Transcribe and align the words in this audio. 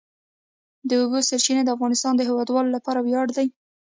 د 0.89 0.89
اوبو 1.01 1.19
سرچینې 1.29 1.63
د 1.65 1.69
افغانستان 1.75 2.13
د 2.15 2.21
هیوادوالو 2.29 2.73
لپاره 2.77 2.99
ویاړ 3.01 3.27
دی. 3.37 3.47